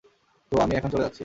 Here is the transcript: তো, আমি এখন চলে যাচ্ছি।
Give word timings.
তো, 0.51 0.55
আমি 0.59 0.73
এখন 0.75 0.89
চলে 0.89 1.03
যাচ্ছি। 1.03 1.19